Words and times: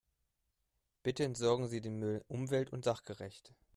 Bitte 1.03 1.23
entsorgen 1.25 1.67
Sie 1.67 1.79
den 1.79 1.99
Müll 1.99 2.25
umwelt- 2.27 2.71
und 2.73 2.83
sachgerecht. 2.83 3.53